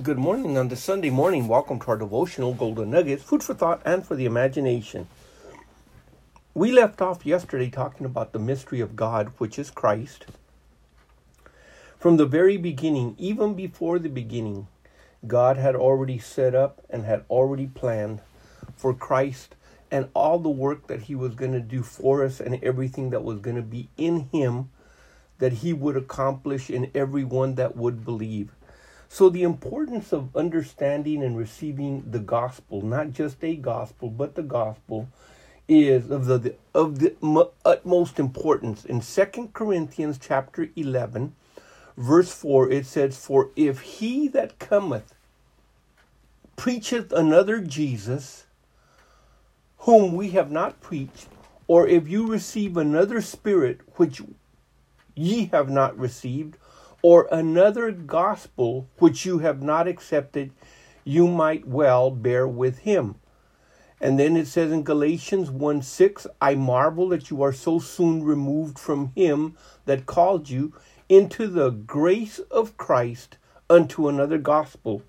Good 0.00 0.16
morning 0.16 0.56
on 0.56 0.68
this 0.68 0.82
Sunday 0.82 1.10
morning. 1.10 1.48
Welcome 1.48 1.78
to 1.80 1.88
our 1.88 1.98
devotional 1.98 2.54
Golden 2.54 2.92
Nuggets, 2.92 3.22
food 3.22 3.42
for 3.42 3.52
thought 3.52 3.82
and 3.84 4.06
for 4.06 4.14
the 4.14 4.24
imagination. 4.24 5.06
We 6.54 6.72
left 6.72 7.02
off 7.02 7.26
yesterday 7.26 7.68
talking 7.68 8.06
about 8.06 8.32
the 8.32 8.38
mystery 8.38 8.80
of 8.80 8.96
God, 8.96 9.34
which 9.36 9.58
is 9.58 9.70
Christ. 9.70 10.24
From 11.98 12.16
the 12.16 12.24
very 12.24 12.56
beginning, 12.56 13.16
even 13.18 13.52
before 13.52 13.98
the 13.98 14.08
beginning, 14.08 14.66
God 15.26 15.58
had 15.58 15.76
already 15.76 16.18
set 16.18 16.54
up 16.54 16.80
and 16.88 17.04
had 17.04 17.26
already 17.28 17.66
planned 17.66 18.22
for 18.74 18.94
Christ 18.94 19.56
and 19.90 20.08
all 20.14 20.38
the 20.38 20.48
work 20.48 20.86
that 20.86 21.02
He 21.02 21.14
was 21.14 21.34
going 21.34 21.52
to 21.52 21.60
do 21.60 21.82
for 21.82 22.24
us 22.24 22.40
and 22.40 22.64
everything 22.64 23.10
that 23.10 23.24
was 23.24 23.40
going 23.40 23.56
to 23.56 23.62
be 23.62 23.90
in 23.98 24.30
Him 24.32 24.70
that 25.38 25.52
He 25.52 25.74
would 25.74 25.98
accomplish 25.98 26.70
in 26.70 26.90
everyone 26.94 27.56
that 27.56 27.76
would 27.76 28.06
believe. 28.06 28.52
So, 29.14 29.28
the 29.28 29.42
importance 29.42 30.10
of 30.14 30.34
understanding 30.34 31.22
and 31.22 31.36
receiving 31.36 32.02
the 32.10 32.18
gospel, 32.18 32.80
not 32.80 33.12
just 33.12 33.44
a 33.44 33.56
gospel, 33.56 34.08
but 34.08 34.36
the 34.36 34.42
gospel, 34.42 35.06
is 35.68 36.10
of 36.10 36.24
the 36.24 36.54
of 36.74 36.98
the 36.98 37.14
utmost 37.62 38.18
importance. 38.18 38.86
In 38.86 39.02
Second 39.02 39.52
Corinthians 39.52 40.18
chapter 40.18 40.70
11, 40.76 41.34
verse 41.94 42.32
4, 42.32 42.70
it 42.70 42.86
says, 42.86 43.18
For 43.18 43.50
if 43.54 43.80
he 43.80 44.28
that 44.28 44.58
cometh 44.58 45.14
preacheth 46.56 47.12
another 47.12 47.60
Jesus, 47.60 48.46
whom 49.80 50.14
we 50.14 50.30
have 50.30 50.50
not 50.50 50.80
preached, 50.80 51.28
or 51.66 51.86
if 51.86 52.08
you 52.08 52.26
receive 52.26 52.78
another 52.78 53.20
spirit 53.20 53.80
which 53.96 54.22
ye 55.14 55.50
have 55.52 55.68
not 55.68 55.98
received, 55.98 56.56
or 57.02 57.28
another 57.30 57.90
gospel 57.90 58.88
which 58.98 59.26
you 59.26 59.40
have 59.40 59.62
not 59.62 59.88
accepted, 59.88 60.52
you 61.04 61.26
might 61.26 61.66
well 61.66 62.10
bear 62.10 62.46
with 62.46 62.78
him. 62.78 63.16
And 64.00 64.18
then 64.18 64.36
it 64.36 64.48
says 64.48 64.72
in 64.72 64.82
Galatians 64.82 65.50
1 65.50 65.82
6, 65.82 66.26
I 66.40 66.54
marvel 66.54 67.08
that 67.10 67.30
you 67.30 67.42
are 67.42 67.52
so 67.52 67.78
soon 67.78 68.24
removed 68.24 68.78
from 68.78 69.12
him 69.14 69.56
that 69.84 70.06
called 70.06 70.48
you 70.48 70.72
into 71.08 71.46
the 71.46 71.70
grace 71.70 72.38
of 72.38 72.76
Christ 72.76 73.36
unto 73.70 74.08
another 74.08 74.38
gospel. 74.38 75.02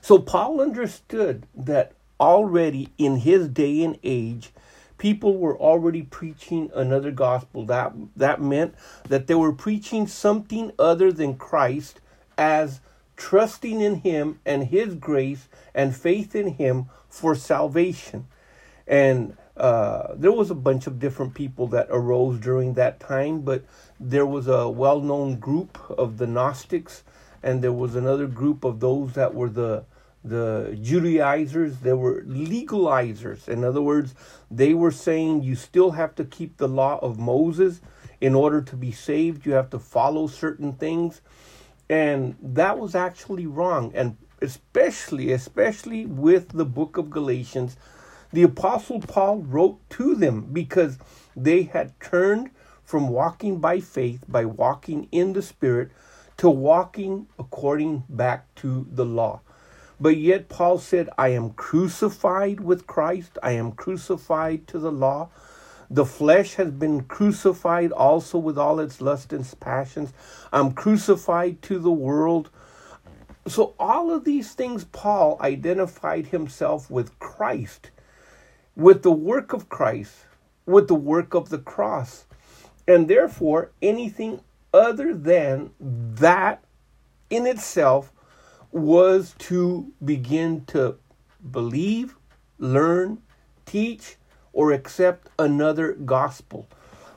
So 0.00 0.18
Paul 0.18 0.60
understood 0.60 1.46
that 1.54 1.92
already 2.20 2.90
in 2.98 3.16
his 3.16 3.48
day 3.48 3.82
and 3.82 3.98
age, 4.04 4.52
people 4.98 5.36
were 5.36 5.58
already 5.58 6.02
preaching 6.02 6.70
another 6.74 7.10
gospel. 7.10 7.64
That 7.66 7.92
that 8.16 8.40
meant 8.40 8.74
that 9.08 9.26
they 9.26 9.34
were 9.34 9.52
preaching 9.52 10.06
something 10.06 10.72
other 10.78 11.12
than 11.12 11.36
Christ 11.36 12.00
as 12.36 12.80
trusting 13.16 13.80
in 13.80 13.96
him 13.96 14.40
and 14.44 14.64
his 14.64 14.94
grace 14.94 15.48
and 15.74 15.94
faith 15.94 16.34
in 16.34 16.54
him 16.54 16.86
for 17.08 17.34
salvation. 17.34 18.26
And 18.86 19.36
uh, 19.56 20.14
there 20.16 20.32
was 20.32 20.50
a 20.50 20.54
bunch 20.54 20.86
of 20.86 20.98
different 20.98 21.34
people 21.34 21.68
that 21.68 21.86
arose 21.90 22.40
during 22.40 22.74
that 22.74 22.98
time, 22.98 23.42
but 23.42 23.64
there 24.00 24.26
was 24.26 24.48
a 24.48 24.68
well 24.68 25.00
known 25.00 25.36
group 25.36 25.78
of 25.90 26.18
the 26.18 26.26
Gnostics, 26.26 27.04
and 27.42 27.62
there 27.62 27.72
was 27.72 27.94
another 27.94 28.26
group 28.26 28.64
of 28.64 28.80
those 28.80 29.12
that 29.12 29.34
were 29.34 29.48
the 29.48 29.84
the 30.24 30.78
Judaizers, 30.80 31.78
they 31.80 31.92
were 31.92 32.22
legalizers. 32.22 33.46
In 33.46 33.62
other 33.62 33.82
words, 33.82 34.14
they 34.50 34.72
were 34.72 34.90
saying 34.90 35.42
you 35.42 35.54
still 35.54 35.92
have 35.92 36.14
to 36.14 36.24
keep 36.24 36.56
the 36.56 36.68
law 36.68 36.98
of 37.02 37.18
Moses 37.18 37.82
in 38.20 38.34
order 38.34 38.62
to 38.62 38.76
be 38.76 38.90
saved. 38.90 39.44
You 39.44 39.52
have 39.52 39.68
to 39.70 39.78
follow 39.78 40.26
certain 40.26 40.72
things. 40.72 41.20
And 41.90 42.36
that 42.42 42.78
was 42.78 42.94
actually 42.94 43.46
wrong. 43.46 43.92
And 43.94 44.16
especially, 44.40 45.30
especially 45.30 46.06
with 46.06 46.48
the 46.48 46.64
book 46.64 46.96
of 46.96 47.10
Galatians, 47.10 47.76
the 48.32 48.42
Apostle 48.42 49.00
Paul 49.00 49.38
wrote 49.42 49.78
to 49.90 50.14
them 50.14 50.48
because 50.52 50.98
they 51.36 51.64
had 51.64 51.98
turned 52.00 52.50
from 52.82 53.08
walking 53.08 53.58
by 53.58 53.80
faith, 53.80 54.24
by 54.26 54.44
walking 54.46 55.08
in 55.12 55.34
the 55.34 55.42
Spirit, 55.42 55.90
to 56.38 56.48
walking 56.48 57.26
according 57.38 58.04
back 58.08 58.52
to 58.56 58.86
the 58.90 59.04
law. 59.04 59.40
But 60.00 60.16
yet 60.16 60.48
Paul 60.48 60.78
said, 60.78 61.08
I 61.16 61.28
am 61.28 61.50
crucified 61.50 62.60
with 62.60 62.86
Christ. 62.86 63.38
I 63.42 63.52
am 63.52 63.72
crucified 63.72 64.66
to 64.68 64.78
the 64.78 64.92
law. 64.92 65.30
The 65.90 66.04
flesh 66.04 66.54
has 66.54 66.70
been 66.70 67.02
crucified 67.04 67.92
also 67.92 68.38
with 68.38 68.58
all 68.58 68.80
its 68.80 69.00
lust 69.00 69.32
and 69.32 69.46
passions. 69.60 70.12
I'm 70.52 70.72
crucified 70.72 71.62
to 71.62 71.78
the 71.78 71.92
world. 71.92 72.50
So, 73.46 73.74
all 73.78 74.10
of 74.10 74.24
these 74.24 74.54
things, 74.54 74.84
Paul 74.84 75.36
identified 75.40 76.28
himself 76.28 76.90
with 76.90 77.18
Christ, 77.18 77.90
with 78.74 79.02
the 79.02 79.12
work 79.12 79.52
of 79.52 79.68
Christ, 79.68 80.14
with 80.64 80.88
the 80.88 80.94
work 80.94 81.34
of 81.34 81.50
the 81.50 81.58
cross. 81.58 82.24
And 82.88 83.06
therefore, 83.06 83.70
anything 83.82 84.40
other 84.72 85.14
than 85.14 85.70
that 85.78 86.64
in 87.28 87.46
itself 87.46 88.13
was 88.74 89.36
to 89.38 89.92
begin 90.04 90.64
to 90.66 90.96
believe, 91.50 92.16
learn, 92.58 93.22
teach, 93.64 94.16
or 94.52 94.72
accept 94.72 95.28
another 95.38 95.92
gospel. 95.92 96.68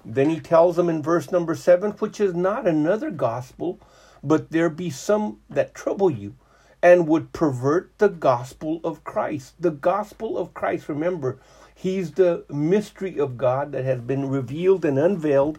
Then 0.06 0.30
he 0.30 0.40
tells 0.40 0.76
them 0.76 0.88
in 0.88 1.02
verse 1.02 1.32
number 1.32 1.56
seven, 1.56 1.92
which 1.94 2.20
is 2.20 2.36
not 2.36 2.68
another 2.68 3.10
gospel, 3.10 3.80
but 4.24 4.52
there 4.52 4.70
be 4.70 4.92
some 4.92 5.40
that 5.50 5.74
trouble 5.74 6.12
you 6.12 6.36
and 6.84 7.08
would 7.08 7.34
pervert 7.34 7.92
the 7.98 8.10
gospel 8.10 8.80
of 8.84 9.04
Christ. 9.04 9.56
The 9.60 9.72
gospel 9.72 10.38
of 10.38 10.54
Christ, 10.54 10.88
remember, 10.88 11.40
he's 11.74 12.12
the 12.12 12.46
mystery 12.52 13.20
of 13.20 13.36
God 13.36 13.72
that 13.72 13.84
has 13.84 14.00
been 14.00 14.30
revealed 14.30 14.86
and 14.86 15.00
unveiled 15.00 15.58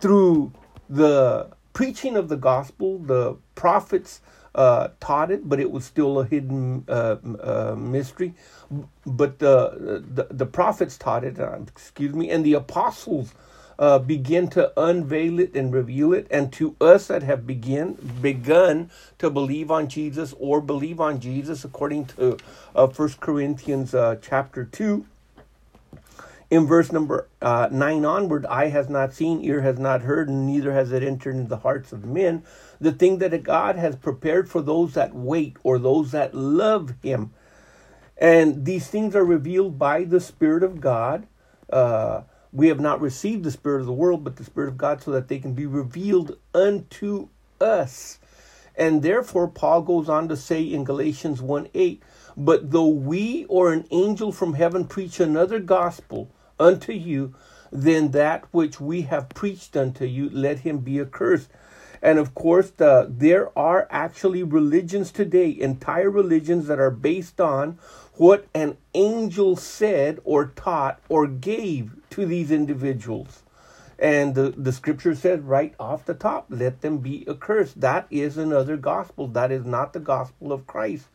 through 0.00 0.52
the 0.88 1.50
preaching 1.72 2.16
of 2.16 2.28
the 2.28 2.36
gospel, 2.36 2.98
the 2.98 3.36
prophets, 3.54 4.20
uh, 4.56 4.88
taught 4.98 5.30
it, 5.30 5.48
but 5.48 5.60
it 5.60 5.70
was 5.70 5.84
still 5.84 6.18
a 6.18 6.24
hidden 6.24 6.84
uh, 6.88 7.16
uh, 7.40 7.76
mystery. 7.78 8.34
But 9.06 9.38
the, 9.38 10.02
the, 10.12 10.26
the 10.30 10.46
prophets 10.46 10.98
taught 10.98 11.22
it, 11.22 11.38
uh, 11.38 11.58
excuse 11.68 12.14
me, 12.14 12.30
and 12.30 12.44
the 12.44 12.54
apostles 12.54 13.34
uh, 13.78 13.98
begin 14.00 14.48
to 14.48 14.72
unveil 14.80 15.38
it 15.38 15.54
and 15.54 15.72
reveal 15.72 16.12
it. 16.14 16.26
And 16.30 16.52
to 16.54 16.74
us 16.80 17.06
that 17.08 17.22
have 17.22 17.46
begin 17.46 17.94
begun 18.20 18.90
to 19.18 19.30
believe 19.30 19.70
on 19.70 19.88
Jesus 19.88 20.34
or 20.40 20.60
believe 20.60 21.00
on 21.00 21.20
Jesus, 21.20 21.64
according 21.64 22.06
to 22.06 22.38
uh, 22.74 22.86
First 22.88 23.20
Corinthians 23.20 23.94
chapter 24.22 24.64
two 24.64 25.06
in 26.50 26.66
verse 26.66 26.92
number 26.92 27.28
uh, 27.42 27.68
9 27.70 28.04
onward, 28.04 28.46
eye 28.46 28.68
has 28.68 28.88
not 28.88 29.12
seen, 29.12 29.44
ear 29.44 29.62
has 29.62 29.78
not 29.78 30.02
heard, 30.02 30.28
and 30.28 30.46
neither 30.46 30.72
has 30.72 30.92
it 30.92 31.02
entered 31.02 31.34
into 31.34 31.48
the 31.48 31.58
hearts 31.58 31.92
of 31.92 32.04
men, 32.04 32.44
the 32.80 32.92
thing 32.92 33.18
that 33.18 33.42
God 33.42 33.76
has 33.76 33.96
prepared 33.96 34.48
for 34.48 34.62
those 34.62 34.94
that 34.94 35.14
wait 35.14 35.56
or 35.62 35.78
those 35.78 36.12
that 36.12 36.34
love 36.34 36.94
Him. 37.02 37.32
And 38.16 38.64
these 38.64 38.88
things 38.88 39.16
are 39.16 39.24
revealed 39.24 39.78
by 39.78 40.04
the 40.04 40.20
Spirit 40.20 40.62
of 40.62 40.80
God. 40.80 41.26
Uh, 41.68 42.22
we 42.52 42.68
have 42.68 42.80
not 42.80 43.00
received 43.00 43.44
the 43.44 43.50
Spirit 43.50 43.80
of 43.80 43.86
the 43.86 43.92
world, 43.92 44.22
but 44.24 44.36
the 44.36 44.44
Spirit 44.44 44.68
of 44.68 44.78
God, 44.78 45.02
so 45.02 45.10
that 45.10 45.28
they 45.28 45.38
can 45.38 45.52
be 45.52 45.66
revealed 45.66 46.38
unto 46.54 47.28
us. 47.60 48.18
And 48.76 49.02
therefore, 49.02 49.48
Paul 49.48 49.82
goes 49.82 50.08
on 50.08 50.28
to 50.28 50.36
say 50.36 50.62
in 50.62 50.84
Galatians 50.84 51.42
1 51.42 51.68
8, 51.74 52.02
but 52.36 52.70
though 52.70 52.88
we 52.88 53.46
or 53.46 53.72
an 53.72 53.86
angel 53.90 54.32
from 54.32 54.54
heaven 54.54 54.86
preach 54.86 55.18
another 55.18 55.58
gospel, 55.58 56.30
unto 56.58 56.92
you 56.92 57.34
than 57.72 58.12
that 58.12 58.44
which 58.52 58.80
we 58.80 59.02
have 59.02 59.28
preached 59.30 59.76
unto 59.76 60.04
you, 60.04 60.30
let 60.30 60.60
him 60.60 60.78
be 60.78 61.00
accursed. 61.00 61.50
And 62.02 62.18
of 62.18 62.34
course, 62.34 62.70
the, 62.70 63.06
there 63.10 63.56
are 63.58 63.88
actually 63.90 64.42
religions 64.42 65.10
today, 65.10 65.56
entire 65.58 66.10
religions 66.10 66.66
that 66.68 66.78
are 66.78 66.90
based 66.90 67.40
on 67.40 67.78
what 68.14 68.46
an 68.54 68.76
angel 68.94 69.56
said 69.56 70.20
or 70.24 70.46
taught 70.46 71.00
or 71.08 71.26
gave 71.26 71.92
to 72.10 72.26
these 72.26 72.50
individuals. 72.50 73.42
And 73.98 74.34
the, 74.34 74.50
the 74.56 74.72
scripture 74.72 75.14
says 75.14 75.40
right 75.40 75.74
off 75.80 76.04
the 76.04 76.14
top, 76.14 76.46
let 76.50 76.82
them 76.82 76.98
be 76.98 77.26
accursed. 77.28 77.80
That 77.80 78.06
is 78.10 78.36
another 78.36 78.76
gospel. 78.76 79.26
That 79.28 79.50
is 79.50 79.64
not 79.64 79.92
the 79.92 80.00
gospel 80.00 80.52
of 80.52 80.66
Christ. 80.66 81.06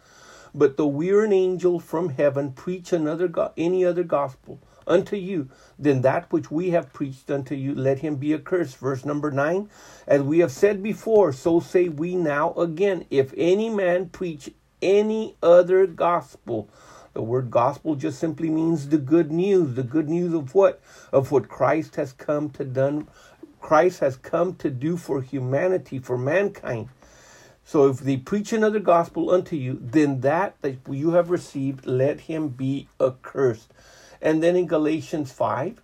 But 0.54 0.78
though 0.78 0.88
we 0.88 1.12
are 1.12 1.24
an 1.24 1.32
angel 1.32 1.80
from 1.80 2.10
heaven, 2.10 2.52
preach 2.52 2.92
another 2.92 3.28
go- 3.28 3.54
any 3.56 3.86
other 3.86 4.04
gospel 4.04 4.60
unto 4.88 5.16
you, 5.16 5.50
then 5.78 6.01
that 6.01 6.31
which 6.31 6.51
we 6.51 6.72
have 6.72 6.94
preached 6.94 7.30
unto 7.31 7.56
you, 7.56 7.74
let 7.75 8.00
him 8.00 8.16
be 8.16 8.33
accursed. 8.33 8.78
Verse 8.78 9.06
number 9.06 9.31
nine, 9.31 9.69
as 10.07 10.22
we 10.22 10.39
have 10.39 10.51
said 10.51 10.81
before, 10.81 11.33
so 11.33 11.60
say 11.60 11.89
we 11.89 12.16
now 12.16 12.54
again. 12.54 13.06
If 13.10 13.33
any 13.38 13.69
man 13.69 14.10
preach 14.10 14.50
any 14.81 15.36
other 15.44 15.86
gospel, 15.86 16.69
the 17.13 17.22
word 17.22 17.51
gospel 17.51 17.95
just 17.95 18.19
simply 18.19 18.50
means 18.50 18.88
the 18.88 18.98
good 18.98 19.31
news. 19.31 19.75
The 19.75 19.83
good 19.83 20.10
news 20.10 20.33
of 20.33 20.56
what? 20.56 20.81
Of 21.12 21.31
what 21.31 21.50
Christ 21.50 21.95
has 21.98 22.13
come 22.13 22.50
to 22.51 22.63
done. 22.63 23.07
Christ 23.60 24.00
has 24.00 24.16
come 24.16 24.56
to 24.56 24.69
do 24.69 24.98
for 24.98 25.22
humanity, 25.22 26.00
for 26.00 26.18
mankind. 26.18 26.89
So 27.63 27.88
if 27.88 28.00
they 28.00 28.18
preach 28.18 28.54
another 28.54 28.80
gospel 28.80 29.30
unto 29.30 29.56
you, 29.56 29.77
then 29.81 30.22
that 30.22 30.56
that 30.62 30.77
you 30.89 31.12
have 31.12 31.30
received, 31.30 31.86
let 31.86 32.22
him 32.22 32.50
be 32.50 32.88
accursed. 33.00 33.72
And 34.22 34.44
then 34.44 34.56
in 34.56 34.68
Galatians 34.68 35.32
5, 35.32 35.82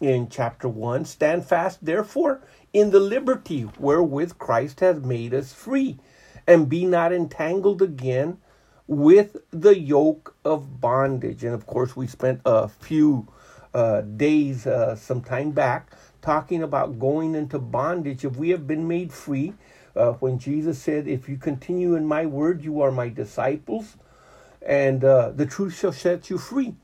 in 0.00 0.28
chapter 0.28 0.68
1, 0.68 1.04
stand 1.04 1.44
fast, 1.44 1.84
therefore, 1.84 2.40
in 2.72 2.90
the 2.90 3.00
liberty 3.00 3.62
wherewith 3.78 4.38
Christ 4.38 4.80
has 4.80 5.00
made 5.00 5.34
us 5.34 5.52
free, 5.52 5.98
and 6.46 6.68
be 6.68 6.84
not 6.84 7.12
entangled 7.12 7.80
again 7.82 8.38
with 8.86 9.36
the 9.50 9.78
yoke 9.78 10.36
of 10.44 10.80
bondage. 10.80 11.44
And 11.44 11.54
of 11.54 11.66
course, 11.66 11.96
we 11.96 12.06
spent 12.06 12.40
a 12.44 12.68
few 12.68 13.28
uh, 13.72 14.02
days 14.02 14.66
uh, 14.66 14.94
some 14.96 15.22
time 15.22 15.52
back 15.52 15.92
talking 16.20 16.62
about 16.62 16.98
going 16.98 17.34
into 17.34 17.58
bondage. 17.58 18.24
If 18.24 18.36
we 18.36 18.50
have 18.50 18.66
been 18.66 18.86
made 18.86 19.12
free, 19.12 19.54
uh, 19.96 20.12
when 20.14 20.38
Jesus 20.38 20.78
said, 20.78 21.06
If 21.06 21.28
you 21.28 21.36
continue 21.36 21.94
in 21.94 22.06
my 22.06 22.26
word, 22.26 22.62
you 22.62 22.80
are 22.82 22.90
my 22.90 23.08
disciples, 23.08 23.96
and 24.60 25.04
uh, 25.04 25.30
the 25.30 25.46
truth 25.46 25.78
shall 25.78 25.92
set 25.92 26.30
you 26.30 26.38
free. 26.38 26.74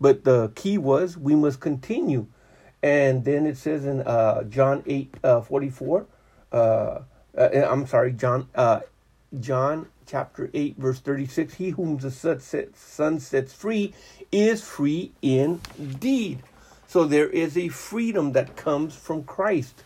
But 0.00 0.24
the 0.24 0.52
key 0.54 0.78
was 0.78 1.16
we 1.16 1.34
must 1.34 1.60
continue. 1.60 2.26
And 2.82 3.24
then 3.24 3.46
it 3.46 3.56
says 3.56 3.84
in 3.84 4.02
uh, 4.02 4.44
John 4.44 4.82
8 4.86 5.14
uh, 5.24 5.40
44, 5.40 6.06
uh, 6.52 6.56
uh, 6.56 7.02
I'm 7.36 7.86
sorry, 7.86 8.12
John, 8.12 8.48
John 9.40 9.88
chapter 10.06 10.50
8, 10.54 10.76
verse 10.76 11.00
36 11.00 11.54
He 11.54 11.70
whom 11.70 11.98
the 11.98 12.10
Son 12.10 13.20
sets 13.20 13.52
free 13.52 13.94
is 14.30 14.62
free 14.62 15.12
indeed. 15.22 16.42
So 16.86 17.04
there 17.04 17.28
is 17.28 17.58
a 17.58 17.68
freedom 17.68 18.32
that 18.32 18.56
comes 18.56 18.94
from 18.94 19.24
Christ. 19.24 19.82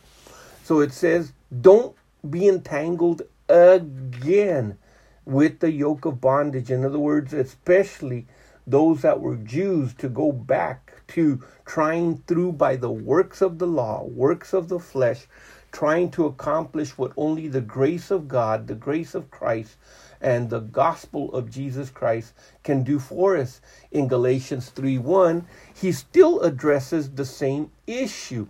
So 0.65 0.81
it 0.81 0.93
says, 0.93 1.33
don't 1.61 1.97
be 2.29 2.47
entangled 2.47 3.23
again 3.49 4.77
with 5.25 5.61
the 5.61 5.73
yoke 5.73 6.05
of 6.05 6.21
bondage. 6.21 6.71
In 6.71 6.85
other 6.85 6.99
words, 6.99 7.33
especially 7.33 8.27
those 8.67 9.03
that 9.03 9.21
were 9.21 9.37
Jews 9.37 9.95
to 9.95 10.09
go 10.09 10.33
back 10.33 11.03
to 11.09 11.43
trying 11.67 12.19
through 12.27 12.53
by 12.53 12.77
the 12.77 12.91
works 12.91 13.41
of 13.41 13.59
the 13.59 13.67
law, 13.67 14.05
works 14.05 14.53
of 14.53 14.69
the 14.69 14.79
flesh, 14.79 15.27
trying 15.73 16.11
to 16.11 16.27
accomplish 16.27 16.97
what 16.99 17.13
only 17.17 17.49
the 17.49 17.61
grace 17.61 18.11
of 18.11 18.29
God, 18.29 18.67
the 18.67 18.75
grace 18.75 19.15
of 19.15 19.31
Christ, 19.31 19.77
and 20.21 20.51
the 20.51 20.61
gospel 20.61 21.33
of 21.33 21.51
Jesus 21.51 21.91
Christ 21.91 22.35
can 22.63 22.83
do 22.83 22.99
for 22.99 23.37
us. 23.37 23.61
In 23.91 24.09
Galatians 24.09 24.69
3 24.71 24.99
1, 24.99 25.47
he 25.75 25.93
still 25.93 26.41
addresses 26.41 27.11
the 27.11 27.25
same 27.25 27.71
issue. 27.87 28.47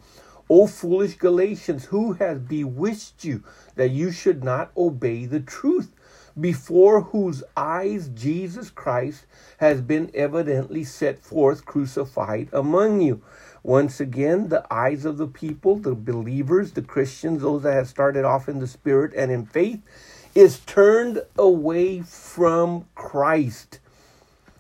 O 0.49 0.67
foolish 0.67 1.17
Galatians, 1.17 1.85
who 1.87 2.15
has 2.15 2.41
bewitched 2.41 3.25
you 3.25 3.45
that 3.77 3.91
you 3.91 4.11
should 4.11 4.43
not 4.43 4.73
obey 4.77 5.25
the 5.25 5.39
truth? 5.41 5.93
Before 6.41 7.03
whose 7.03 7.43
eyes 7.57 8.09
Jesus 8.09 8.71
Christ 8.71 9.27
has 9.59 9.81
been 9.81 10.11
evidently 10.15 10.85
set 10.85 11.19
forth 11.19 11.65
crucified 11.67 12.49
among 12.53 13.01
you. 13.01 13.23
Once 13.63 14.01
again, 14.01 14.49
the 14.49 14.65
eyes 14.73 15.05
of 15.05 15.19
the 15.19 15.27
people, 15.27 15.77
the 15.77 15.95
believers, 15.95 16.73
the 16.73 16.83
Christians, 16.83 17.43
those 17.43 17.63
that 17.63 17.75
have 17.75 17.89
started 17.89 18.25
off 18.25 18.49
in 18.49 18.59
the 18.59 18.67
Spirit 18.67 19.13
and 19.15 19.31
in 19.31 19.45
faith, 19.45 19.83
is 20.35 20.61
turned 20.61 21.23
away 21.39 22.01
from 22.01 22.87
Christ. 22.95 23.81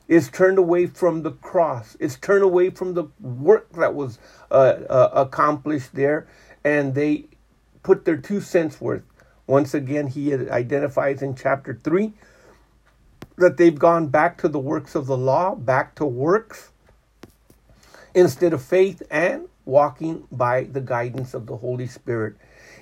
Is 0.08 0.28
turned 0.28 0.58
away 0.58 0.86
from 0.86 1.22
the 1.22 1.30
cross. 1.30 1.96
It's 2.00 2.16
turned 2.16 2.42
away 2.42 2.70
from 2.70 2.94
the 2.94 3.04
work 3.20 3.72
that 3.74 3.94
was 3.94 4.18
uh, 4.50 4.54
uh, 4.54 5.10
accomplished 5.12 5.94
there, 5.94 6.26
and 6.64 6.96
they 6.96 7.26
put 7.84 8.04
their 8.04 8.16
two 8.16 8.40
cents 8.40 8.80
worth 8.80 9.02
once 9.50 9.74
again, 9.74 10.06
he 10.06 10.32
identifies 10.32 11.22
in 11.22 11.34
chapter 11.34 11.78
3 11.82 12.12
that 13.36 13.56
they've 13.56 13.78
gone 13.78 14.06
back 14.06 14.38
to 14.38 14.48
the 14.48 14.60
works 14.60 14.94
of 14.94 15.06
the 15.06 15.16
law, 15.16 15.56
back 15.56 15.96
to 15.96 16.04
works, 16.04 16.70
instead 18.14 18.52
of 18.52 18.62
faith 18.62 19.02
and 19.10 19.48
walking 19.64 20.24
by 20.30 20.62
the 20.64 20.80
guidance 20.80 21.34
of 21.34 21.46
the 21.46 21.56
Holy 21.56 21.88
Spirit. 21.88 22.36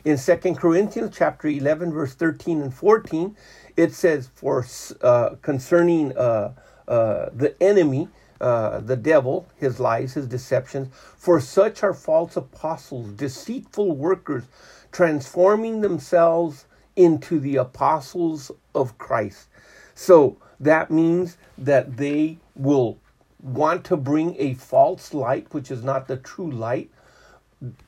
In 0.04 0.18
2 0.18 0.36
Corinthians 0.56 1.16
chapter 1.16 1.48
11, 1.48 1.90
verse 1.90 2.12
13 2.12 2.60
and 2.60 2.74
14, 2.74 3.34
it 3.78 3.94
says, 3.94 4.28
For 4.34 4.66
uh, 5.00 5.36
concerning 5.40 6.14
uh, 6.18 6.52
uh, 6.86 7.30
the 7.32 7.54
enemy, 7.62 8.08
uh, 8.40 8.81
the 8.81 8.96
devil, 8.96 9.49
his 9.56 9.81
lies, 9.81 10.14
his 10.14 10.26
deceptions, 10.26 10.88
for 11.17 11.40
such 11.40 11.82
are 11.82 11.94
false 11.94 12.37
apostles, 12.37 13.12
deceitful 13.12 13.96
workers, 13.96 14.44
transforming 14.93 15.81
themselves 15.81 16.67
into 16.96 17.38
the 17.40 17.56
apostles 17.56 18.50
of 18.75 18.99
Christ. 18.99 19.49
So 19.94 20.37
that 20.61 20.90
means 20.90 21.37
that 21.56 21.96
they 21.96 22.38
will 22.55 22.99
want 23.40 23.85
to 23.85 23.96
bring 23.96 24.37
a 24.38 24.55
false 24.55 25.14
light, 25.14 25.52
which 25.52 25.70
is 25.70 25.82
not 25.82 26.08
the 26.08 26.17
true 26.17 26.50
light, 26.50 26.90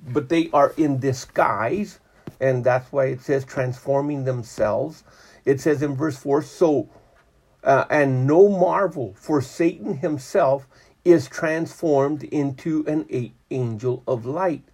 but 0.08 0.28
they 0.28 0.50
are 0.52 0.72
in 0.76 0.98
disguise. 0.98 2.00
And 2.40 2.64
that's 2.64 2.90
why 2.92 3.06
it 3.06 3.20
says 3.20 3.44
transforming 3.44 4.24
themselves. 4.24 5.04
It 5.44 5.60
says 5.60 5.82
in 5.82 5.96
verse 5.96 6.16
4 6.16 6.42
so, 6.42 6.88
uh, 7.64 7.84
and 7.90 8.26
no 8.26 8.48
marvel, 8.48 9.14
for 9.18 9.42
Satan 9.42 9.98
himself 9.98 10.66
is 11.04 11.28
transformed 11.28 12.24
into 12.24 12.84
an 12.86 13.06
angel 13.50 14.02
of 14.06 14.26
light. 14.26 14.64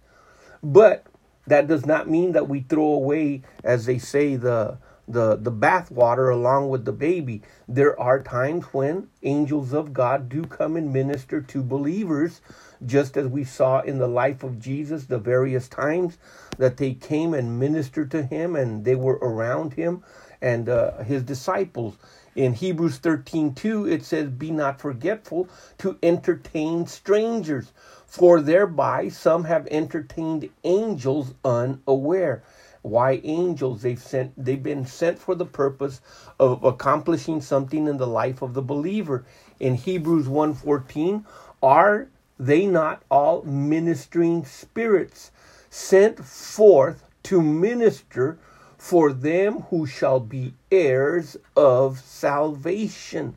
But 0.63 1.05
that 1.47 1.67
does 1.67 1.85
not 1.85 2.09
mean 2.09 2.33
that 2.33 2.49
we 2.49 2.61
throw 2.61 2.85
away, 2.85 3.43
as 3.63 3.85
they 3.85 3.97
say, 3.99 4.35
the 4.35 4.77
the 5.07 5.37
the 5.37 5.51
bathwater 5.51 6.33
along 6.33 6.69
with 6.69 6.85
the 6.85 6.93
baby. 6.93 7.41
There 7.67 7.99
are 7.99 8.21
times 8.23 8.65
when 8.73 9.09
angels 9.23 9.73
of 9.73 9.93
God 9.93 10.29
do 10.29 10.43
come 10.43 10.77
and 10.77 10.93
minister 10.93 11.41
to 11.41 11.63
believers, 11.63 12.41
just 12.85 13.17
as 13.17 13.27
we 13.27 13.43
saw 13.43 13.81
in 13.81 13.97
the 13.97 14.07
life 14.07 14.43
of 14.43 14.59
Jesus, 14.59 15.05
the 15.05 15.19
various 15.19 15.67
times 15.67 16.17
that 16.57 16.77
they 16.77 16.93
came 16.93 17.33
and 17.33 17.59
ministered 17.59 18.11
to 18.11 18.23
him 18.23 18.55
and 18.55 18.85
they 18.85 18.95
were 18.95 19.19
around 19.21 19.73
him 19.73 20.03
and 20.41 20.69
uh, 20.69 20.97
his 21.03 21.23
disciples. 21.23 21.97
In 22.35 22.53
Hebrews 22.53 22.97
13 22.99 23.55
2, 23.55 23.87
it 23.87 24.05
says, 24.05 24.29
Be 24.29 24.51
not 24.51 24.79
forgetful 24.79 25.49
to 25.79 25.97
entertain 26.03 26.85
strangers 26.85 27.71
for 28.05 28.41
thereby 28.41 29.09
some 29.09 29.43
have 29.43 29.67
entertained 29.67 30.49
angels 30.63 31.33
unaware. 31.43 32.43
Why 32.81 33.19
angels? 33.23 33.81
They've 33.81 34.01
sent 34.01 34.33
they've 34.37 34.63
been 34.63 34.85
sent 34.85 35.19
for 35.19 35.35
the 35.35 35.45
purpose 35.45 35.99
of 36.39 36.63
accomplishing 36.63 37.41
something 37.41 37.87
in 37.87 37.97
the 37.97 38.07
life 38.07 38.41
of 38.41 38.53
the 38.53 38.61
believer. 38.61 39.25
In 39.59 39.75
Hebrews 39.75 40.27
1:14, 40.27 41.25
are 41.61 42.07
they 42.39 42.65
not 42.65 43.03
all 43.09 43.43
ministering 43.43 44.45
spirits 44.45 45.31
sent 45.69 46.23
forth 46.23 47.03
to 47.23 47.41
minister 47.41 48.37
for 48.77 49.11
them 49.11 49.61
who 49.69 49.85
shall 49.85 50.19
be 50.19 50.53
heirs 50.71 51.35
of 51.55 51.99
salvation? 51.99 53.35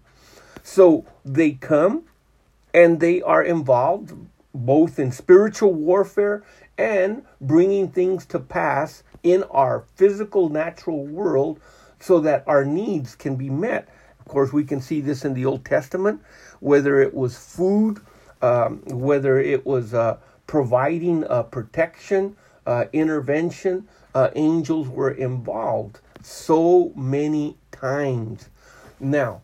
So 0.63 1.05
they 1.25 1.53
come 1.53 2.05
and 2.73 3.01
they 3.01 3.23
are 3.23 3.43
involved 3.43 4.13
both 4.55 4.99
in 4.99 5.13
spiritual 5.13 5.73
warfare 5.73 6.43
and 6.77 7.25
bringing 7.41 7.89
things 7.89 8.25
to 8.27 8.39
pass 8.39 9.03
in 9.23 9.43
our 9.45 9.85
physical 9.97 10.49
natural 10.49 11.07
world 11.07 11.61
so 11.99 12.21
that 12.21 12.45
our 12.47 12.65
needs 12.65 13.15
can 13.15 13.37
be 13.37 13.51
met. 13.51 13.89
Of 14.19 14.27
course, 14.27 14.53
we 14.53 14.65
can 14.65 14.81
see 14.81 15.01
this 15.01 15.25
in 15.25 15.35
the 15.35 15.45
Old 15.45 15.65
Testament, 15.65 16.23
whether 16.61 17.01
it 17.01 17.15
was 17.15 17.37
food, 17.37 18.01
um, 18.43 18.83
whether 18.87 19.39
it 19.39 19.67
was 19.67 19.95
uh, 19.95 20.17
providing 20.47 21.25
uh, 21.25 21.43
protection, 21.45 22.37
uh, 22.67 22.87
intervention, 22.93 23.89
uh, 24.15 24.31
angels 24.35 24.89
were 24.89 25.11
involved 25.11 26.01
so 26.23 26.93
many 26.97 27.57
times. 27.73 28.49
Now, 28.99 29.43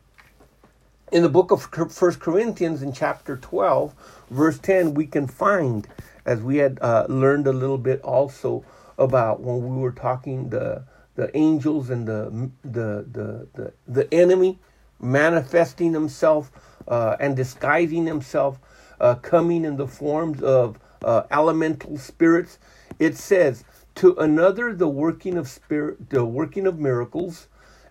in 1.12 1.22
the 1.22 1.28
book 1.28 1.50
of 1.50 1.62
First 1.92 2.20
Corinthians, 2.20 2.82
in 2.82 2.92
chapter 2.92 3.36
12, 3.36 3.94
verse 4.30 4.58
10, 4.58 4.94
we 4.94 5.06
can 5.06 5.26
find, 5.26 5.86
as 6.24 6.40
we 6.42 6.56
had 6.58 6.78
uh, 6.82 7.06
learned 7.08 7.46
a 7.46 7.52
little 7.52 7.78
bit 7.78 8.00
also 8.02 8.64
about 8.98 9.40
when 9.40 9.62
we 9.62 9.80
were 9.80 9.92
talking 9.92 10.48
the 10.50 10.84
the 11.14 11.34
angels 11.36 11.88
and 11.90 12.06
the 12.06 12.50
the 12.62 13.06
the 13.10 13.48
the, 13.54 13.72
the 13.88 14.14
enemy 14.14 14.58
manifesting 15.00 15.92
himself 15.92 16.50
uh, 16.88 17.16
and 17.20 17.36
disguising 17.36 18.06
himself, 18.06 18.58
uh, 19.00 19.16
coming 19.16 19.64
in 19.64 19.76
the 19.76 19.86
forms 19.86 20.42
of 20.42 20.78
uh, 21.04 21.22
elemental 21.30 21.98
spirits. 21.98 22.58
It 22.98 23.16
says, 23.16 23.64
"To 23.96 24.16
another 24.16 24.74
the 24.74 24.88
working 24.88 25.36
of 25.36 25.48
spirit, 25.48 26.10
the 26.10 26.24
working 26.24 26.66
of 26.66 26.78
miracles." 26.78 27.48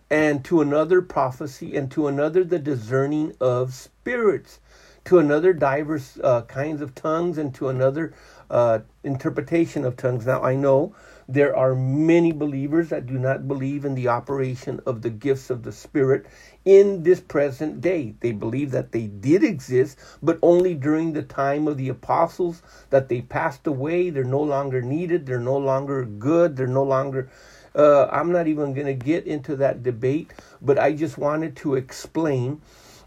and 0.09 0.45
to 0.45 0.61
another 0.61 1.01
prophecy, 1.01 1.75
and 1.75 1.89
to 1.91 2.07
another 2.07 2.43
the 2.43 2.59
discerning 2.59 3.35
of 3.41 3.73
spirits, 3.73 4.59
to 5.05 5.19
another 5.19 5.53
diverse 5.53 6.17
uh, 6.23 6.41
kinds 6.43 6.81
of 6.81 6.93
tongues, 6.95 7.37
and 7.37 7.53
to 7.55 7.69
another 7.69 8.13
uh, 8.49 8.79
interpretation 9.03 9.83
of 9.83 9.97
tongues. 9.97 10.25
Now 10.25 10.43
I 10.43 10.55
know 10.55 10.95
There 11.27 11.55
are 11.55 11.73
many 11.75 12.31
believers 12.31 12.89
that 12.89 13.07
do 13.07 13.17
not 13.17 13.47
believe 13.47 13.83
in 13.83 13.95
the 13.95 14.09
operation 14.09 14.79
of 14.85 15.01
the 15.01 15.09
gifts 15.09 15.49
of 15.49 15.63
the 15.63 15.71
Spirit 15.71 16.27
in 16.65 17.03
this 17.03 17.19
present 17.19 17.81
day. 17.81 18.13
They 18.19 18.31
believe 18.31 18.71
that 18.71 18.91
they 18.91 19.07
did 19.07 19.43
exist, 19.43 19.97
but 20.21 20.37
only 20.43 20.75
during 20.75 21.13
the 21.13 21.23
time 21.23 21.67
of 21.67 21.77
the 21.77 21.89
apostles, 21.89 22.61
that 22.91 23.09
they 23.09 23.21
passed 23.21 23.65
away. 23.65 24.11
They're 24.11 24.23
no 24.23 24.41
longer 24.41 24.81
needed. 24.81 25.25
They're 25.25 25.39
no 25.39 25.57
longer 25.57 26.05
good. 26.05 26.55
They're 26.55 26.67
no 26.67 26.83
longer. 26.83 27.29
Uh, 27.75 28.05
I'm 28.05 28.31
not 28.31 28.47
even 28.47 28.73
going 28.73 28.87
to 28.87 28.93
get 28.93 29.25
into 29.25 29.55
that 29.57 29.83
debate, 29.83 30.31
but 30.61 30.79
I 30.79 30.93
just 30.93 31.17
wanted 31.17 31.55
to 31.57 31.75
explain 31.75 32.61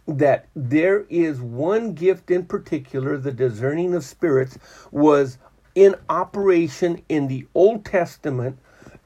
that 0.07 0.49
there 0.57 1.05
is 1.11 1.41
one 1.41 1.93
gift 1.93 2.31
in 2.31 2.47
particular, 2.47 3.19
the 3.19 3.33
discerning 3.33 3.95
of 3.95 4.05
spirits, 4.05 4.59
was 4.91 5.39
in 5.79 5.95
operation 6.09 7.01
in 7.09 7.29
the 7.29 7.47
Old 7.55 7.85
Testament 7.85 8.59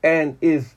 and 0.03 0.39
is 0.41 0.75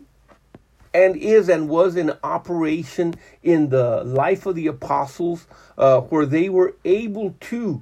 and 0.93 1.15
is 1.15 1.47
and 1.47 1.69
was 1.69 1.95
in 1.95 2.11
operation 2.21 3.13
in 3.43 3.69
the 3.69 4.03
life 4.03 4.45
of 4.45 4.55
the 4.55 4.67
apostles, 4.67 5.47
uh, 5.77 6.01
where 6.01 6.25
they 6.25 6.49
were 6.49 6.75
able 6.83 7.33
to 7.39 7.81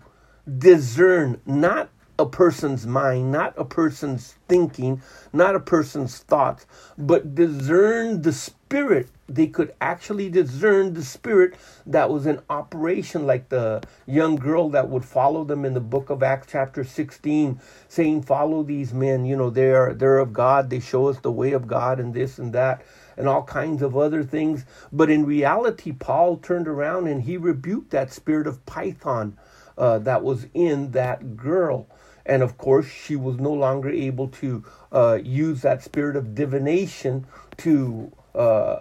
discern 0.60 1.42
not 1.48 1.90
a 2.24 2.30
person's 2.30 2.88
mind, 2.88 3.32
not 3.32 3.54
a 3.58 3.66
person's 3.66 4.36
thinking, 4.50 5.04
not 5.34 5.56
a 5.56 5.62
person's 5.62 6.20
thoughts, 6.20 6.66
but 6.98 7.36
discern 7.36 8.24
the 8.24 8.34
spirit. 8.34 9.10
They 9.30 9.48
could 9.48 9.76
actually 9.82 10.30
discern 10.30 10.96
the 10.96 11.04
spirit 11.04 11.56
that 11.86 12.10
was 12.10 12.26
in 12.28 12.42
operation, 12.50 13.28
like 13.28 13.50
the 13.50 13.84
young 14.08 14.38
girl 14.38 14.70
that 14.72 14.90
would 14.90 15.06
follow 15.06 15.46
them 15.46 15.66
in 15.66 15.76
the 15.76 15.82
book 15.82 16.10
of 16.10 16.24
Acts, 16.24 16.48
chapter 16.52 16.84
16, 16.86 17.62
saying, 17.90 18.24
Follow 18.24 18.64
these 18.64 18.94
men, 18.94 19.26
you 19.26 19.38
know, 19.38 19.52
they're 19.52 19.94
they're 19.94 20.20
of 20.20 20.34
God, 20.34 20.72
they 20.72 20.82
show 20.82 21.08
us 21.08 21.20
the 21.20 21.32
way 21.32 21.54
of 21.54 21.68
God, 21.68 22.00
and 22.00 22.14
this 22.14 22.40
and 22.40 22.54
that 22.54 22.84
and 23.18 23.28
all 23.28 23.44
kinds 23.44 23.82
of 23.84 23.98
other 23.98 24.24
things. 24.24 24.66
But 24.92 25.10
in 25.12 25.26
reality, 25.26 25.92
Paul 25.92 26.38
turned 26.38 26.68
around 26.68 27.08
and 27.08 27.24
he 27.24 27.38
rebuked 27.38 27.92
that 27.92 28.12
spirit 28.14 28.48
of 28.48 28.66
Python 28.66 29.38
uh, 29.78 30.00
that 30.00 30.24
was 30.24 30.48
in 30.54 30.92
that 30.92 31.38
girl. 31.38 31.88
And 32.26 32.42
of 32.42 32.58
course, 32.58 32.88
she 32.88 33.16
was 33.16 33.38
no 33.38 33.52
longer 33.52 33.90
able 33.90 34.30
to 34.30 34.64
uh, 34.92 35.20
use 35.22 35.62
that 35.62 35.84
spirit 35.84 36.16
of 36.16 36.36
divination 36.36 37.26
to 37.58 38.12
uh, 38.34 38.80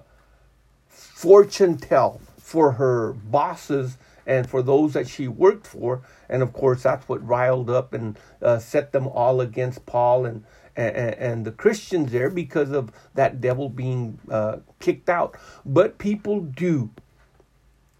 fortune 0.88 1.76
tell 1.76 2.20
for 2.38 2.72
her 2.72 3.12
bosses 3.12 3.98
and 4.26 4.48
for 4.48 4.62
those 4.62 4.92
that 4.92 5.08
she 5.08 5.26
worked 5.28 5.66
for. 5.66 6.02
And 6.28 6.42
of 6.42 6.52
course, 6.52 6.84
that's 6.84 7.08
what 7.08 7.26
riled 7.26 7.70
up 7.70 7.92
and 7.92 8.18
uh, 8.40 8.58
set 8.58 8.92
them 8.92 9.08
all 9.08 9.40
against 9.40 9.84
Paul 9.86 10.26
and, 10.26 10.44
and, 10.76 10.96
and, 10.96 11.44
the 11.44 11.52
Christians 11.52 12.12
there 12.12 12.30
because 12.30 12.70
of 12.70 12.92
that 13.14 13.40
devil 13.40 13.68
being 13.68 14.18
uh, 14.30 14.58
kicked 14.80 15.08
out. 15.08 15.36
But 15.66 15.98
people 15.98 16.40
do, 16.40 16.90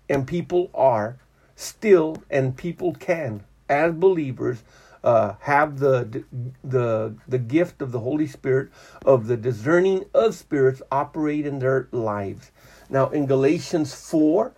and 0.09 0.27
people 0.27 0.71
are 0.75 1.19
still, 1.57 2.23
and 2.31 2.57
people 2.57 2.95
can, 2.95 3.45
as 3.69 3.93
believers, 3.93 4.63
uh, 5.05 5.35
have 5.41 5.79
the 5.79 6.25
the 6.63 7.15
the 7.27 7.39
gift 7.39 7.83
of 7.83 7.93
the 7.93 8.01
Holy 8.01 8.27
Spirit 8.27 8.71
of 9.05 9.27
the 9.27 9.37
discerning 9.37 10.05
of 10.15 10.35
spirits 10.35 10.83
operate 10.91 11.47
in 11.47 11.59
their 11.59 11.89
lives. 11.93 12.51
Now 12.89 13.09
in 13.09 13.27
Galatians 13.27 13.95
four, 13.95 14.53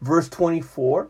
verse 0.00 0.28
twenty 0.28 0.60
four, 0.60 1.08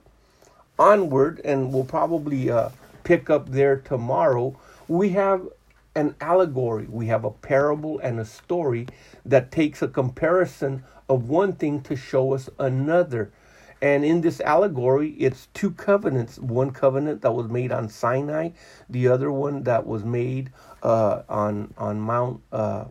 onward, 0.78 1.40
and 1.44 1.72
we'll 1.72 1.84
probably 1.84 2.50
uh, 2.50 2.70
pick 3.04 3.30
up 3.30 3.50
there 3.50 3.76
tomorrow. 3.76 4.58
We 4.88 5.10
have 5.10 5.48
an 5.94 6.14
allegory. 6.20 6.86
We 6.88 7.06
have 7.06 7.24
a 7.24 7.30
parable 7.30 7.98
and 7.98 8.20
a 8.20 8.24
story 8.24 8.86
that 9.24 9.50
takes 9.50 9.82
a 9.82 9.88
comparison 9.88 10.84
of 11.08 11.28
one 11.28 11.54
thing 11.54 11.80
to 11.82 11.96
show 11.96 12.34
us 12.34 12.48
another. 12.58 13.32
And 13.82 14.04
in 14.04 14.20
this 14.20 14.40
allegory, 14.40 15.10
it's 15.12 15.48
two 15.54 15.70
covenants 15.70 16.38
one 16.38 16.70
covenant 16.70 17.22
that 17.22 17.32
was 17.32 17.48
made 17.48 17.72
on 17.72 17.88
Sinai, 17.88 18.50
the 18.90 19.08
other 19.08 19.32
one 19.32 19.62
that 19.64 19.86
was 19.86 20.04
made 20.04 20.50
uh, 20.82 21.22
on, 21.28 21.72
on 21.78 22.00
Mount 22.00 22.42
uh, 22.52 22.84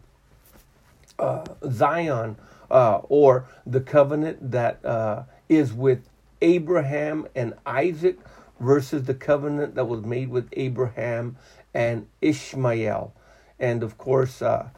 uh, 1.19 1.45
Zion, 1.69 2.37
uh, 2.71 3.01
or 3.09 3.47
the 3.65 3.81
covenant 3.81 4.51
that 4.51 4.83
uh, 4.83 5.23
is 5.47 5.73
with 5.73 6.09
Abraham 6.41 7.27
and 7.35 7.53
Isaac 7.65 8.17
versus 8.59 9.03
the 9.03 9.13
covenant 9.13 9.75
that 9.75 9.85
was 9.85 10.01
made 10.01 10.29
with 10.29 10.49
Abraham 10.53 11.37
and 11.73 12.07
Ishmael. 12.21 13.13
And 13.59 13.83
of 13.83 13.97
course, 13.97 14.41
uh, 14.41 14.69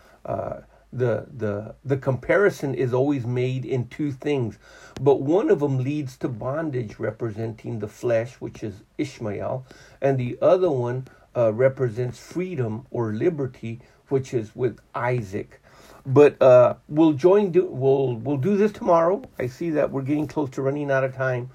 the 0.94 1.28
the 1.36 1.76
the 1.86 1.98
comparison 1.98 2.76
is 2.76 2.94
always 2.94 3.26
made 3.26 3.66
in 3.66 3.88
two 3.88 4.12
things 4.12 4.60
but 5.02 5.22
one 5.22 5.50
of 5.50 5.60
them 5.62 5.78
leads 5.84 6.18
to 6.18 6.28
bondage 6.28 7.00
representing 7.00 7.80
the 7.80 7.88
flesh 7.88 8.36
which 8.36 8.64
is 8.64 8.84
ishmael 8.98 9.66
and 10.02 10.18
the 10.18 10.38
other 10.42 10.70
one 10.70 11.08
uh, 11.36 11.54
represents 11.54 12.20
freedom 12.20 12.86
or 12.92 13.14
liberty 13.14 13.80
which 14.10 14.34
is 14.34 14.56
with 14.56 14.78
isaac. 14.94 15.62
But 16.06 16.42
uh, 16.42 16.76
we'll 16.90 17.14
join 17.14 17.52
do, 17.52 17.66
we'll 17.66 18.16
we'll 18.16 18.38
do 18.38 18.58
this 18.58 18.72
tomorrow. 18.72 19.24
I 19.40 19.48
see 19.48 19.70
that 19.72 19.92
we're 19.92 20.02
getting 20.02 20.28
close 20.28 20.50
to 20.52 20.62
running 20.62 20.92
out 20.92 21.04
of 21.04 21.16
time 21.16 21.50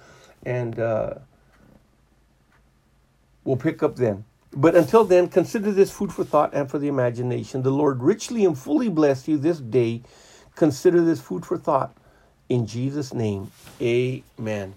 and 0.45 0.78
uh, 0.78 1.14
we'll 3.45 3.57
pick 3.57 3.83
up 3.83 3.97
then 3.97 4.25
but 4.56 4.75
until 4.75 5.04
then, 5.04 5.28
consider 5.28 5.70
this 5.70 5.90
food 5.90 6.12
for 6.12 6.25
thought 6.25 6.54
and 6.54 6.70
for 6.70 6.78
the 6.78 6.88
imagination. 6.88 7.62
The 7.62 7.70
Lord 7.70 8.02
richly 8.02 8.46
and 8.46 8.58
fully 8.58 8.88
bless 8.88 9.28
you 9.28 9.36
this 9.36 9.58
day. 9.60 10.02
Consider 10.56 11.04
this 11.04 11.20
food 11.20 11.44
for 11.44 11.58
thought. 11.58 11.94
In 12.48 12.66
Jesus' 12.66 13.12
name, 13.12 13.52
amen. 13.82 14.75